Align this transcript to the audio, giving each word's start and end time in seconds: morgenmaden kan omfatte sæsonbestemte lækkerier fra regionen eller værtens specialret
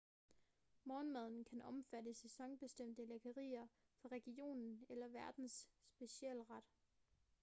morgenmaden 0.85 1.43
kan 1.45 1.61
omfatte 1.61 2.13
sæsonbestemte 2.13 3.05
lækkerier 3.05 3.67
fra 4.01 4.09
regionen 4.11 4.85
eller 4.89 5.07
værtens 5.07 5.67
specialret 5.87 6.63